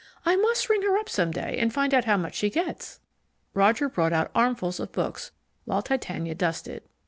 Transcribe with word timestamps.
"I 0.25 0.35
must 0.35 0.67
ring 0.67 0.81
her 0.81 0.97
up 0.97 1.09
some 1.09 1.29
day 1.29 1.59
and 1.59 1.71
find 1.71 1.93
out 1.93 2.05
how 2.05 2.17
much 2.17 2.33
she 2.33 2.49
gets." 2.49 3.01
Roger 3.53 3.87
brought 3.87 4.13
out 4.13 4.31
armfuls 4.33 4.79
of 4.79 4.91
books 4.91 5.29
while 5.65 5.83
Titania 5.83 6.33
dusted. 6.33 6.81